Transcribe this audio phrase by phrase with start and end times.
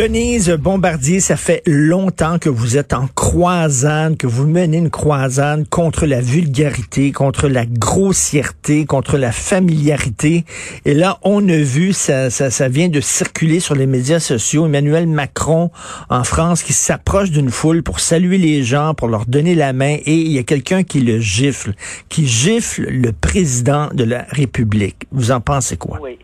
[0.00, 5.68] Denise Bombardier, ça fait longtemps que vous êtes en croisade, que vous menez une croisade
[5.68, 10.46] contre la vulgarité, contre la grossièreté, contre la familiarité.
[10.86, 14.64] Et là, on a vu, ça, ça, ça vient de circuler sur les médias sociaux,
[14.64, 15.70] Emmanuel Macron
[16.08, 19.98] en France qui s'approche d'une foule pour saluer les gens, pour leur donner la main,
[20.06, 21.74] et il y a quelqu'un qui le gifle,
[22.08, 25.02] qui gifle le président de la République.
[25.12, 25.98] Vous en pensez quoi?
[26.02, 26.16] Oui.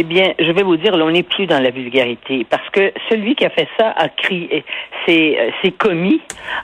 [0.00, 2.92] Eh bien, je vais vous dire, là, on n'est plus dans la vulgarité parce que
[3.10, 4.64] celui qui a fait ça a crié,
[5.04, 6.20] c'est c'est commis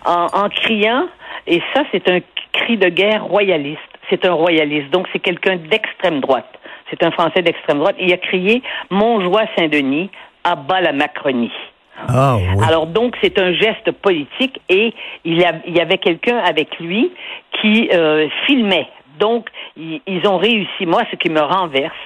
[0.06, 1.08] en, en criant,
[1.48, 2.20] et ça, c'est un
[2.52, 3.80] cri de guerre royaliste.
[4.08, 6.48] C'est un royaliste, donc c'est quelqu'un d'extrême droite.
[6.90, 7.96] C'est un Français d'extrême droite.
[7.98, 10.10] Il a crié Montjoie Saint-Denis,
[10.44, 11.50] à bas la Macronie.
[12.08, 12.64] Ah oui.
[12.64, 17.10] Alors donc c'est un geste politique et il y, il avait quelqu'un avec lui
[17.60, 18.88] qui euh, filmait.
[19.18, 20.86] Donc ils, ils ont réussi.
[20.86, 21.96] Moi, ce qui me renverse,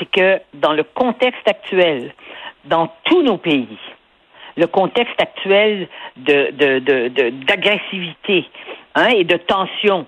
[0.00, 2.12] c'est que dans le contexte actuel,
[2.64, 3.78] dans tous nos pays,
[4.56, 8.46] le contexte actuel de de- d'agressivité
[8.96, 10.06] hein, et de tension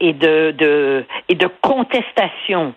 [0.00, 2.74] et de, et de contestation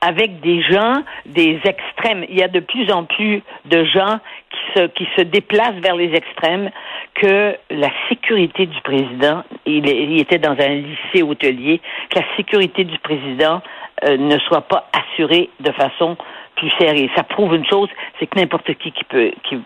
[0.00, 2.24] avec des gens, des extrêmes.
[2.28, 4.18] Il y a de plus en plus de gens
[4.50, 6.70] qui se, qui se déplacent vers les extrêmes
[7.14, 12.98] que la sécurité du président, il était dans un lycée hôtelier, que la sécurité du
[12.98, 13.60] président
[14.04, 16.16] euh, ne soit pas assurée de façon
[16.56, 17.10] plus sérieuse.
[17.16, 19.58] Ça prouve une chose, c'est que n'importe qui qui peut, qui,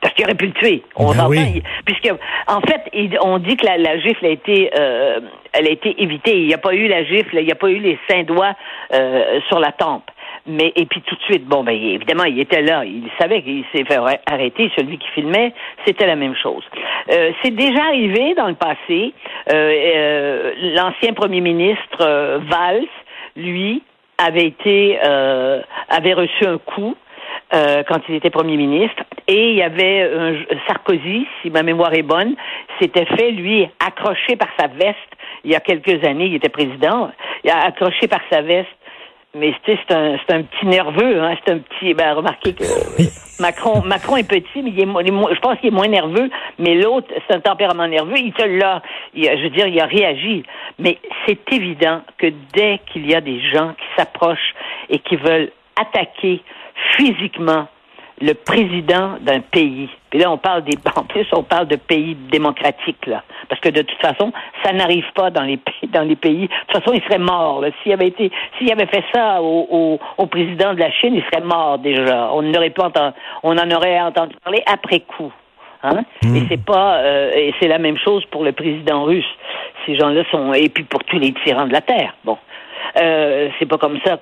[0.00, 0.82] parce qu'il aurait pu le tuer.
[0.96, 1.38] On Ben s'entend, oui.
[1.56, 2.12] il- puisque
[2.46, 5.20] en fait, il- on dit que la, la gifle a été, euh,
[5.52, 6.38] elle a été évitée.
[6.40, 8.54] Il n'y a pas eu la gifle, il n'y a pas eu les cinq doigts
[8.92, 10.10] euh, sur la tempe.
[10.46, 13.64] Mais et puis tout de suite, bon ben évidemment, il était là, il savait qu'il
[13.72, 14.70] s'est fait arr- arrêter.
[14.76, 15.54] Celui qui filmait,
[15.86, 16.62] c'était la même chose.
[17.10, 19.14] Euh, c'est déjà arrivé dans le passé.
[19.50, 22.84] Euh, euh, L'ancien premier ministre Valls,
[23.36, 23.82] lui,
[24.18, 26.96] avait été, euh, avait reçu un coup
[27.52, 29.02] euh, quand il était premier ministre.
[29.26, 32.34] Et il y avait Sarkozy, si ma mémoire est bonne,
[32.80, 34.98] s'était fait, lui, accrocher par sa veste.
[35.44, 37.10] Il y a quelques années, il était président.
[37.42, 38.68] Il a accroché par sa veste.
[39.34, 41.36] Mais tu sais, c'est un, c'est un petit nerveux, hein.
[41.44, 41.94] C'est un petit.
[41.94, 42.64] Ben, remarquez que
[43.40, 46.30] Macron, Macron est petit, mais il est, il est je pense qu'il est moins nerveux.
[46.58, 48.16] Mais l'autre, c'est un tempérament nerveux.
[48.16, 48.80] Il te l'a.
[49.14, 50.44] Je veux dire, il a réagi.
[50.78, 54.54] Mais c'est évident que dès qu'il y a des gens qui s'approchent
[54.88, 56.42] et qui veulent attaquer
[56.96, 57.66] physiquement
[58.20, 59.88] le président d'un pays.
[60.10, 63.22] Puis là, on parle des, en plus, on parle de pays démocratiques, là.
[63.48, 64.32] Parce que de toute façon,
[64.62, 66.48] ça n'arrive pas dans les pays, dans les pays.
[66.48, 67.62] De toute façon, il serait mort.
[67.82, 71.24] S'il avait été, s'il avait fait ça au, au, au président de la Chine, il
[71.24, 72.30] serait mort déjà.
[72.32, 75.32] On n'aurait pas entendu, on en aurait entendu parler après coup.
[75.84, 76.04] Hein?
[76.22, 79.28] Et c'est pas, euh, et c'est la même chose pour le président russe.
[79.84, 82.14] Ces gens-là sont, et puis pour tous les tyrans de la terre.
[82.24, 82.38] Bon,
[82.98, 84.18] euh, c'est pas comme ça.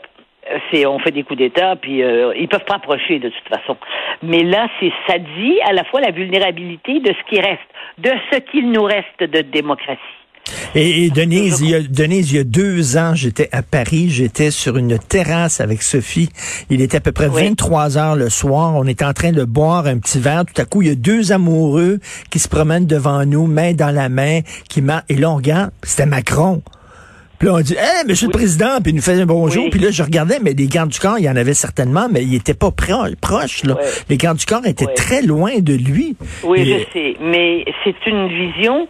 [0.70, 3.76] C'est, on fait des coups d'État, puis euh, ils peuvent pas approcher de toute façon.
[4.22, 7.60] Mais là, c'est, ça dit à la fois la vulnérabilité de ce qui reste,
[7.98, 10.00] de ce qu'il nous reste de démocratie.
[10.74, 14.08] Et, et Denise, il y a, Denise, il y a deux ans, j'étais à Paris,
[14.10, 16.30] j'étais sur une terrasse avec Sophie.
[16.70, 17.44] Il était à peu près Oui.
[17.48, 18.74] 23 heures le soir.
[18.74, 20.44] On était en train de boire un petit verre.
[20.44, 21.98] Tout à coup, il y a deux amoureux
[22.30, 25.70] qui se promènent devant nous, main dans la main, qui m'a Et là, on regarde,
[25.82, 26.62] c'était Macron.
[27.42, 29.64] Puis là, on dit, hey, monsieur le président, puis il nous faisait un bonjour.
[29.64, 29.70] Oui.
[29.70, 32.22] Puis là, je regardais, mais les gardes du corps, il y en avait certainement, mais
[32.22, 33.74] il était pas pro- proche, là.
[34.08, 36.14] Les gardes du corps étaient très loin de lui.
[36.44, 38.86] Oui, Et- je sais, mais c'est une vision.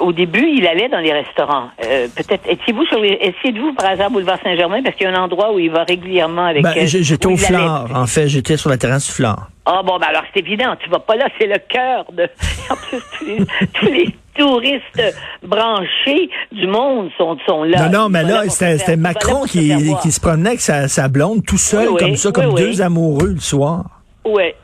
[0.00, 1.68] au début, il allait dans les restaurants.
[1.84, 2.42] Euh, Peut-être.
[2.48, 4.82] Étiez-vous sur les, étiez-vous par hasard boulevard Saint-Germain?
[4.82, 6.64] Parce qu'il y a un endroit où il va régulièrement avec.
[6.64, 8.26] Ben, j'- j'étais au flore, en fait.
[8.28, 9.46] J'étais sur la terrasse du flore.
[9.64, 12.28] Ah bon, ben alors c'est évident, tu vas pas là, c'est le cœur de.
[12.70, 17.88] En plus, tous les, tous les touristes branchés du monde sont, sont là.
[17.88, 19.72] Non, non, mais là, c'était Macron qui,
[20.02, 22.54] qui se promenait avec sa, sa blonde tout seul, Oui, oui, comme ça, oui, comme
[22.54, 22.62] oui.
[22.62, 23.84] deux amoureux le soir.
[24.24, 24.56] Ouais.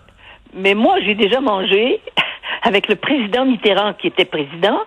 [0.55, 2.01] Mais moi, j'ai déjà mangé
[2.63, 4.81] avec le président Mitterrand qui était président.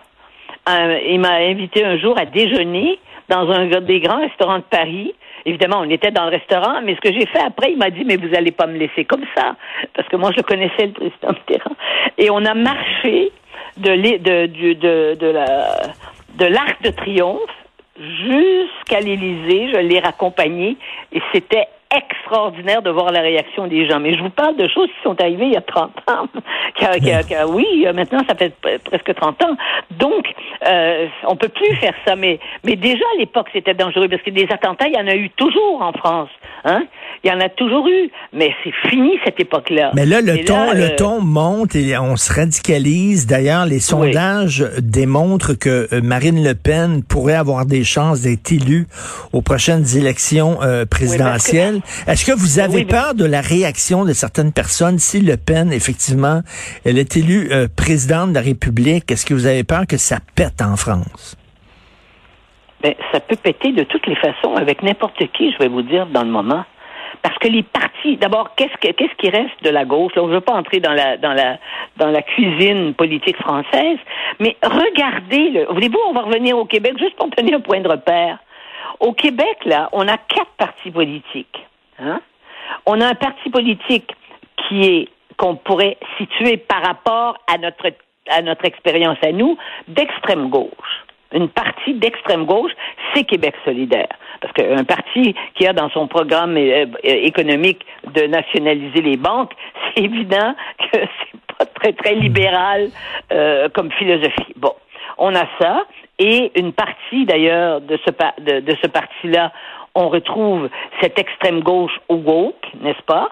[0.70, 3.00] Euh, il m'a invité un jour à déjeuner
[3.30, 5.14] dans un des grands restaurants de Paris.
[5.46, 8.04] Évidemment, on était dans le restaurant, mais ce que j'ai fait après, il m'a dit,
[8.06, 9.56] mais vous allez pas me laisser comme ça.
[9.94, 11.76] Parce que moi, je connaissais, le président.
[12.18, 13.32] Et on a marché
[13.78, 14.18] de,
[16.38, 17.40] de l'Arc de Triomphe
[18.00, 19.72] jusqu'à l'Élysée.
[19.74, 20.78] Je l'ai raccompagné
[21.12, 24.00] et c'était extraordinaire de voir la réaction des gens.
[24.00, 26.28] Mais je vous parle de choses qui sont arrivées il y a 30 ans.
[27.50, 29.56] Oui, euh, maintenant, ça fait pre- presque 30 ans.
[29.92, 30.34] Donc,
[30.66, 32.16] euh, on peut plus faire ça.
[32.16, 35.16] Mais, mais déjà, à l'époque, c'était dangereux parce que des attentats, il y en a
[35.16, 36.30] eu toujours en France.
[36.64, 36.84] Hein?
[37.24, 39.92] Il y en a toujours eu, mais c'est fini cette époque-là.
[39.94, 43.28] Mais là, le ton, le euh, ton monte et on se radicalise.
[43.28, 48.88] D'ailleurs, les sondages démontrent que euh, Marine Le Pen pourrait avoir des chances d'être élue
[49.34, 51.82] aux prochaines élections euh, présidentielles.
[52.08, 56.42] Est-ce que vous avez peur de la réaction de certaines personnes si Le Pen, effectivement,
[56.86, 59.12] elle est élue présidente de la République?
[59.12, 61.38] Est-ce que vous avez peur que ça pète en France?
[62.82, 66.08] Ben, ça peut péter de toutes les façons avec n'importe qui, je vais vous dire,
[66.08, 66.66] dans le moment.
[67.22, 70.12] Parce que les partis, d'abord, qu'est-ce, qu'est-ce qui reste de la gauche?
[70.16, 73.98] Je ne veux pas entrer dans la, cuisine politique française,
[74.40, 77.88] mais regardez, le, voulez-vous, on va revenir au Québec juste pour donner un point de
[77.88, 78.40] repère.
[79.00, 81.66] Au Québec, là, on a quatre partis politiques.
[82.00, 82.22] Hein?
[82.86, 84.12] On a un parti politique
[84.58, 87.92] qui est, qu'on pourrait situer par rapport à notre,
[88.30, 89.58] à notre expérience à nous,
[89.88, 92.72] d'extrême gauche une partie d'extrême gauche,
[93.14, 94.10] c'est Québec solidaire.
[94.42, 99.54] Parce qu'un parti qui a dans son programme euh, euh, économique de nationaliser les banques,
[99.96, 102.90] c'est évident que c'est pas très, très libéral
[103.32, 104.54] euh, comme philosophie.
[104.56, 104.74] Bon,
[105.18, 105.86] on a ça.
[106.20, 108.12] Et une partie, d'ailleurs, de ce,
[108.42, 109.52] de, de ce parti-là,
[109.96, 110.70] on retrouve
[111.02, 113.32] cette extrême gauche au woke, n'est-ce pas?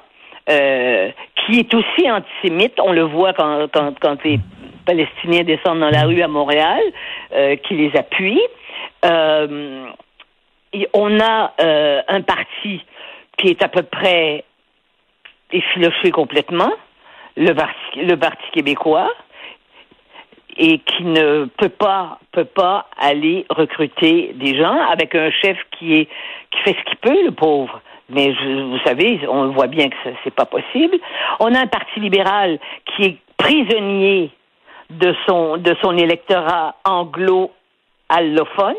[0.49, 2.73] Euh, qui est aussi antisémite.
[2.81, 4.39] On le voit quand, quand, quand les
[4.89, 6.81] Palestiniens descendent dans la rue à Montréal,
[7.31, 8.41] euh, qui les appuient.
[9.05, 9.85] Euh,
[10.93, 12.83] on a euh, un parti
[13.37, 14.43] qui est à peu près
[15.51, 16.71] effiloché complètement,
[17.37, 19.13] le parti, le parti québécois,
[20.57, 25.93] et qui ne peut pas peut pas aller recruter des gens avec un chef qui
[25.93, 26.07] est
[26.49, 27.79] qui fait ce qu'il peut, le pauvre.
[28.09, 30.97] Mais vous savez, on voit bien que ce n'est pas possible.
[31.39, 32.57] On a un parti libéral
[32.87, 34.31] qui est prisonnier
[34.89, 38.75] de son, de son électorat anglo-allophone.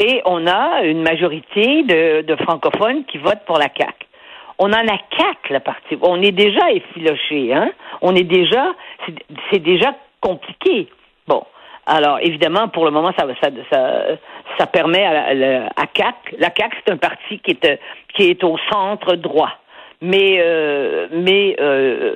[0.00, 4.06] Et on a une majorité de, de, francophones qui votent pour la CAQ.
[4.58, 5.96] On en a quatre, la partie.
[6.02, 7.70] On est déjà effiloché, hein?
[8.00, 8.74] On est déjà,
[9.50, 10.88] c'est déjà compliqué.
[11.26, 11.44] Bon.
[11.86, 14.04] Alors, évidemment, pour le moment, ça, ça, ça,
[14.58, 16.14] ça permet à, la, CAC.
[16.38, 17.80] La CAC, c'est un parti qui est,
[18.14, 19.50] qui est au centre droit.
[20.00, 22.14] Mais, euh, mais euh,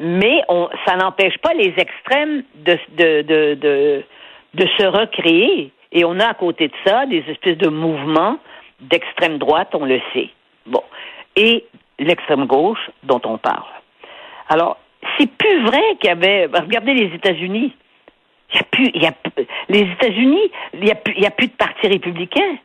[0.00, 4.04] mais on, ça n'empêche pas les extrêmes de, de, de, de,
[4.54, 5.70] de se recréer.
[5.92, 8.38] Et on a à côté de ça des espèces de mouvements
[8.80, 10.30] d'extrême droite, on le sait.
[10.66, 10.82] Bon.
[11.36, 11.64] Et
[11.98, 13.68] l'extrême gauche dont on parle.
[14.48, 14.78] Alors,
[15.18, 16.46] c'est plus vrai qu'il y avait.
[16.46, 17.74] Regardez les États-Unis.
[18.52, 19.12] Il y a plus, il y a,
[19.68, 22.56] les États-Unis, il y a plus, il y a plus de parti républicain.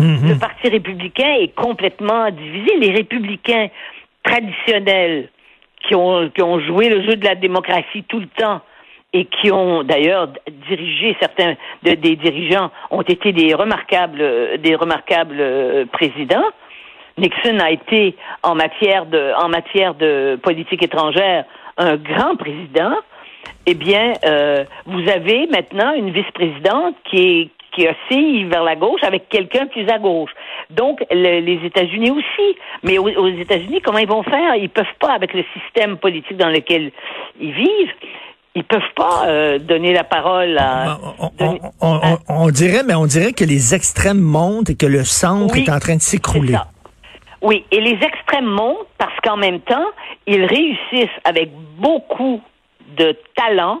[0.00, 0.28] Mm-hmm.
[0.28, 2.76] Le parti républicain est complètement divisé.
[2.78, 3.68] Les républicains
[4.22, 5.28] traditionnels
[5.86, 8.60] qui ont, qui ont joué le jeu de la démocratie tout le temps
[9.12, 10.28] et qui ont d'ailleurs
[10.68, 16.44] dirigé certains de, des dirigeants ont été des remarquables des remarquables euh, présidents.
[17.16, 21.44] Nixon a été en matière de en matière de politique étrangère
[21.78, 22.94] un grand président.
[23.66, 29.02] Eh bien, euh, vous avez maintenant une vice-présidente qui est qui oscille vers la gauche
[29.02, 30.30] avec quelqu'un plus à gauche.
[30.70, 32.56] Donc, les États-Unis aussi.
[32.82, 34.54] Mais aux, États-Unis, comment ils vont faire?
[34.56, 36.92] Ils peuvent pas, avec le système politique dans lequel
[37.40, 37.92] ils vivent,
[38.54, 40.98] ils peuvent pas euh, donner la parole à
[42.28, 45.78] on, dirait, mais on dirait que les extrêmes montent et que le centre est en
[45.78, 46.56] train de s'écrouler.
[47.40, 49.86] Oui, et les extrêmes montent parce qu'en même temps,
[50.26, 52.40] ils réussissent avec beaucoup
[52.96, 53.80] de talent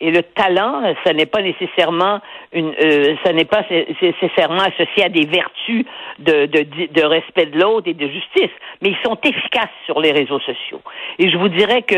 [0.00, 2.20] et le talent, ça n'est pas nécessairement
[2.52, 5.84] une, euh, ça n'est pas nécessairement associé à des vertus
[6.18, 8.50] de, de, de respect de l'autre et de justice,
[8.82, 10.80] mais ils sont efficaces sur les réseaux sociaux.
[11.18, 11.94] Et je vous dirais que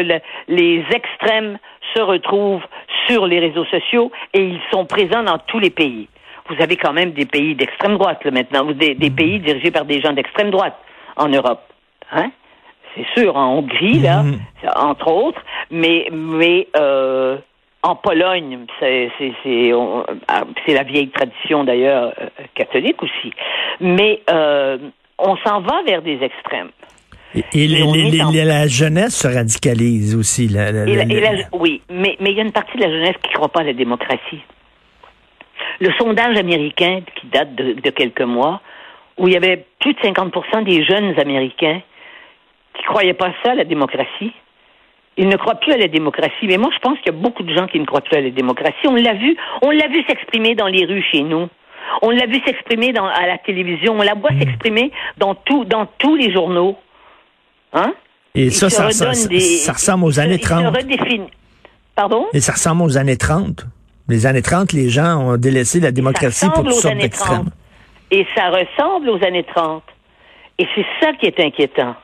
[0.49, 1.59] les extrêmes
[1.94, 2.66] se retrouvent
[3.09, 6.09] sur les réseaux sociaux et ils sont présents dans tous les pays.
[6.49, 9.85] Vous avez quand même des pays d'extrême droite là, maintenant, des, des pays dirigés par
[9.85, 10.76] des gens d'extrême droite
[11.16, 11.62] en Europe,
[12.12, 12.30] hein?
[12.94, 14.38] C'est sûr, en Hongrie là, mmh.
[14.75, 17.37] entre autres, mais mais euh,
[17.87, 23.33] en Pologne, ah, c'est la vieille tradition d'ailleurs euh, catholique aussi.
[23.81, 24.78] Mais euh,
[25.19, 26.71] on s'en va vers des extrêmes.
[27.52, 30.49] Et, la jeunesse se radicalise aussi.
[31.52, 33.61] oui, mais, mais il y a une partie de la jeunesse qui ne croit pas
[33.61, 34.43] à la démocratie.
[35.81, 38.62] Le sondage américain, qui date de, de quelques mois,
[39.19, 41.83] où il y avait plus de 50 des jeunes Américains
[42.75, 44.33] qui ne croyaient pas ça, la démocratie,
[45.16, 46.46] il ne croit plus à la démocratie.
[46.46, 48.20] Mais moi, je pense qu'il y a beaucoup de gens qui ne croient plus à
[48.20, 48.87] la démocratie.
[48.87, 51.49] On l'a vu, on l'a vu s'exprimer dans les rues chez nous.
[52.02, 53.94] On l'a vu s'exprimer à la télévision.
[53.99, 54.40] On la voit mmh.
[54.40, 56.76] s'exprimer dans tout, dans tous les journaux.
[57.73, 57.94] Hein?
[58.35, 60.76] Et ça, ça, ressemble aux années 30.
[61.94, 62.26] Pardon?
[62.35, 63.64] Et ça ressemble aux années 30.
[64.08, 67.50] Les années 30, les gens ont délaissé la démocratie pour toutes sortes d'extrêmes.
[68.11, 69.82] Et ça ressemble aux années 30.
[70.58, 71.94] Et c'est ça qui est inquiétant.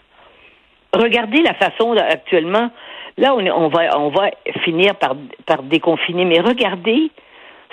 [0.94, 2.70] Regardez la façon actuellement.
[3.18, 4.30] Là, on, on va, on va
[4.64, 5.14] finir par,
[5.46, 7.10] par déconfiner, mais regardez,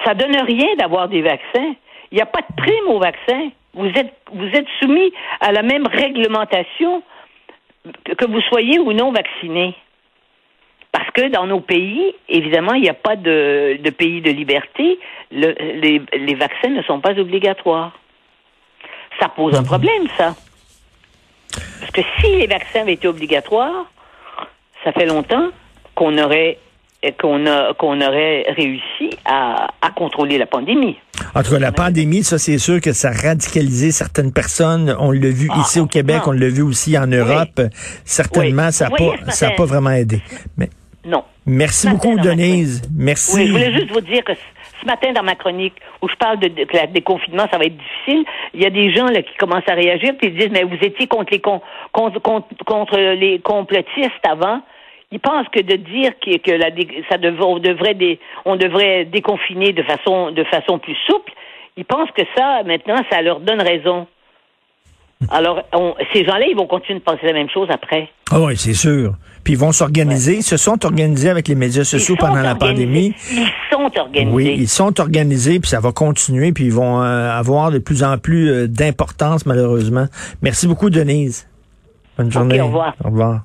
[0.05, 1.75] ça donne rien d'avoir des vaccins.
[2.11, 3.49] Il n'y a pas de prime aux vaccins.
[3.73, 7.03] Vous êtes, vous êtes soumis à la même réglementation
[8.17, 9.75] que vous soyez ou non vacciné.
[10.91, 14.99] Parce que dans nos pays, évidemment, il n'y a pas de, de, pays de liberté.
[15.31, 17.91] Le, les, les, vaccins ne sont pas obligatoires.
[19.19, 20.35] Ça pose un problème, ça.
[21.79, 23.85] Parce que si les vaccins avaient été obligatoires,
[24.89, 25.49] ça fait longtemps
[25.95, 26.57] qu'on aurait
[27.21, 27.45] qu'on
[27.77, 30.97] qu'on aurait réussi à, à, contrôler la pandémie.
[31.33, 34.95] En tout cas, la pandémie, ça c'est sûr que ça a radicalisé certaines personnes.
[34.99, 37.61] On l'a vu ah, ici au Québec, on l'a vu aussi en Europe.
[38.03, 40.21] Certainement, ça n'a pas, ça a pas vraiment aidé.
[40.57, 40.69] Mais
[41.05, 41.23] non.
[41.45, 42.81] Merci beaucoup, Denise.
[42.95, 43.37] Merci.
[43.37, 46.39] Oui, je voulais juste vous dire que ce matin, dans ma chronique, où je parle
[46.39, 49.21] de, de que le déconfinement, ça va être difficile, il y a des gens là,
[49.21, 52.19] qui commencent à réagir et disent, mais vous étiez contre les, contre, contre,
[52.65, 54.61] contre les complotistes avant
[55.11, 56.69] ils pensent que de dire que, que la,
[57.09, 61.31] ça devrait, on devrait des, on devrait déconfiner de façon de façon plus souple,
[61.77, 64.07] ils pensent que ça maintenant ça leur donne raison.
[65.31, 68.09] Alors, on, ces gens-là, ils vont continuer de penser la même chose après.
[68.31, 69.15] Ah oui, c'est sûr.
[69.43, 70.35] Puis ils vont s'organiser.
[70.35, 73.13] Ils se sont organisés avec les médias sociaux pendant la pandémie.
[73.31, 74.33] Ils sont organisés.
[74.33, 78.03] Oui, ils sont organisés, puis ça va continuer, puis ils vont euh, avoir de plus
[78.03, 80.05] en plus euh, d'importance, malheureusement.
[80.41, 81.49] Merci beaucoup, Denise.
[82.17, 82.61] Bonne journée.
[82.61, 82.95] au revoir.
[83.03, 83.41] Au revoir.